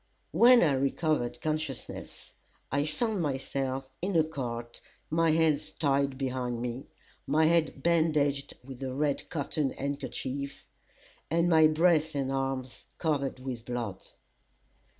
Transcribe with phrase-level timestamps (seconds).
[0.31, 2.33] When I recovered consciousness,
[2.71, 4.81] I found myself in a cart,
[5.11, 6.87] my hands tied behind me,
[7.27, 10.65] my head bandaged with a red cotton handkerchief,
[11.29, 14.03] and my breast and arms covered with blood.